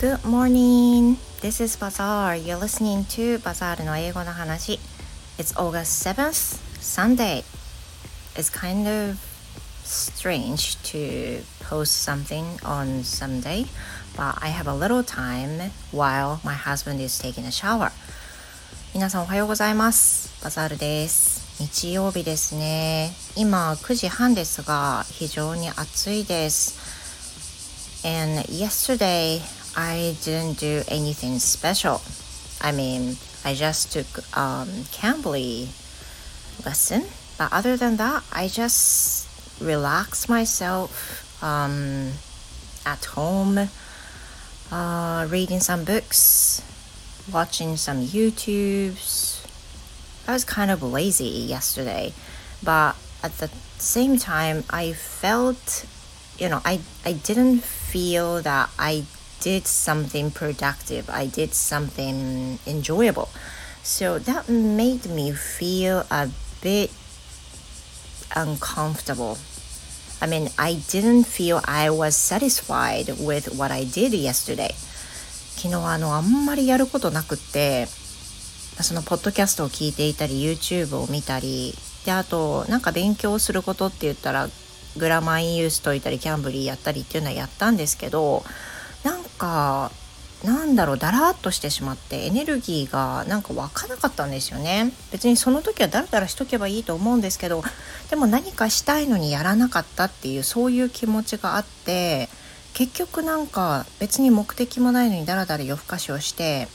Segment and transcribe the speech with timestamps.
[0.00, 1.18] Good morning.
[1.42, 2.34] This is Bazaar.
[2.34, 4.80] You're listening to Bazaar の英語の話。
[5.36, 7.44] It's August 7th, Sunday.
[8.34, 9.18] It's kind of
[9.84, 13.66] strange to post something on Sunday,
[14.16, 17.92] but I have a little time while my husband is taking a shower.
[18.94, 20.42] 皆さんおはようございます。
[20.42, 21.60] バザールです。
[21.60, 23.12] 日曜日ですね。
[23.36, 26.80] 今9時半ですが、非常に暑いです。
[28.02, 29.42] And yesterday
[29.76, 32.02] I didn't do anything special.
[32.60, 34.06] I mean, I just took
[34.36, 35.68] um, Cambly
[36.64, 37.04] lesson,
[37.38, 39.28] but other than that, I just
[39.60, 42.12] relax myself um,
[42.84, 43.68] at home,
[44.70, 46.62] uh, reading some books,
[47.32, 49.46] watching some YouTubes.
[50.26, 52.12] I was kind of lazy yesterday,
[52.62, 55.86] but at the same time, I felt,
[56.38, 59.04] you know, I I didn't feel that I
[59.40, 63.28] did something productive, I did something enjoyable.
[63.82, 66.28] So that made me feel a
[66.62, 66.90] bit
[68.36, 69.38] uncomfortable.
[70.22, 74.74] I mean, I didn't feel I was satisfied with what I did yesterday.
[75.60, 77.86] 昨日あのあんまりやることなくって
[78.80, 81.74] そのポッドキャストを聞いていたり YouTube を見たり
[82.06, 84.48] であとなんか勉強することって言ったら
[84.96, 88.42] グラマインユース解いたりキャンブリーやったりっていうのはやったんですけど
[89.40, 89.90] か
[90.44, 94.92] なんだろうだらっとしてしまってエネルギーがなんか湧かなかったんですよね。
[95.12, 97.62] 別にその時はダラダラしとけばいいと思うんですけど
[98.08, 102.28] でも何かしたいのにやらなかったっていうそういう気持ちがあって
[102.72, 106.68] 結局なんか別に目的もないのにダラダラ夜更かしをして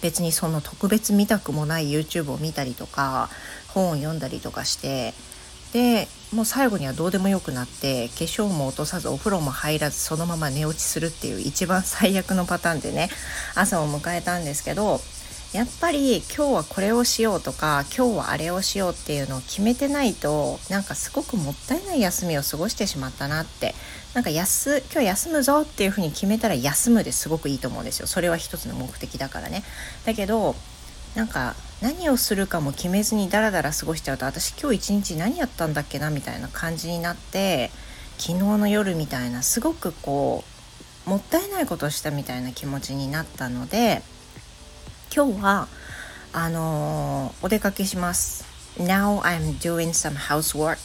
[0.00, 3.28] 別にその特別見たくもない YouTube を見たりとか
[3.68, 5.12] 本を読んだりとかして
[5.74, 13.10] でもう最後にはどうでもよくなって化粧も落とさずお風呂も入らずそのまま寝落ちするっていう一番最悪のパターンでね
[13.56, 15.00] 朝を迎えたんですけど
[15.52, 23.74] やっぱり今日はこれをしようとか今日はあれをしようっていうのを決めてないとなんかすごくもったいない休みを過ごしてしまったなって
[24.14, 28.06] なんか休今日休むぞっていうふうに決めたら休むですごくいいと思うんですよ。
[28.06, 29.64] それは一つの目的だからね。
[30.04, 30.54] だけど
[31.14, 37.70] なんか何をするかも決めずにダラダラ過ごしちゃうと私今日一日何やったんだっけなみたいな感じになって
[38.18, 40.44] 昨日の夜みたいなすごくこ
[41.06, 44.02] うもったいないことをしたみたいな気持ちになったので
[45.14, 45.68] 今日は
[46.32, 48.44] あのー、お出かけします。
[48.76, 50.78] Now I'm doing some housework.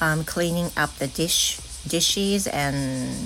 [0.00, 1.58] I'm cleaning up the dish
[1.88, 2.76] dishes and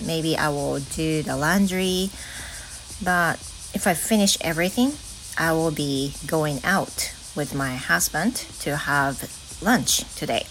[0.07, 2.11] maybe I will do the laundry.
[3.03, 3.41] But
[3.75, 4.93] if I finish everything,
[5.39, 9.29] I will be going out with my husband to have
[9.63, 10.47] lunch today.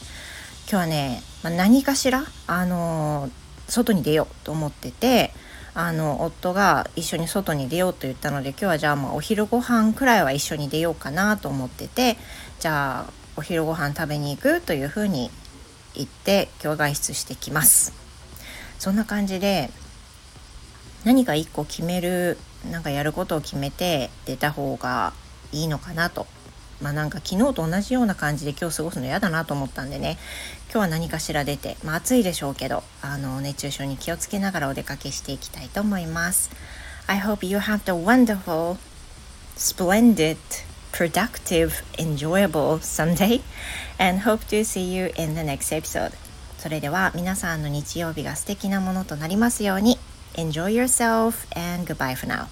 [0.69, 3.29] 今日はね、まあ、何かしら、あの
[3.68, 5.31] 外に出ようと思ってて、
[5.74, 12.16] あの夫が一緒に外に出ようと言ったので今日はじゃあまあお昼ご飯くらいは一緒に出ようかなと思ってて
[12.62, 15.29] じゃあお昼ご飯食べに行くというふうに
[15.94, 17.94] 言って今日外出してきます
[18.79, 19.69] そんな感じで
[21.03, 22.38] 何か一個決める
[22.71, 25.13] なんかやることを決めて出た方が
[25.51, 26.27] いいのかなと。
[26.81, 30.17] まあなんか昨日と同じような感じで今日過ごすの嫌だなと思ったんでね。
[30.65, 36.49] 今日は何かしら出てまあ暑いでしょうけどあの熱中症に気をつけながらお出かけしていきたいと思います。
[37.07, 38.77] I hope you have the wonderful
[39.55, 40.37] splendid
[40.91, 43.41] productive enjoyable Sunday
[43.97, 46.11] and hope to see you in the next episode.
[46.57, 49.97] それでは皆さんの日曜日が素敵なものとなりますように。
[50.38, 52.50] Enjoy yourself and goodbye for now.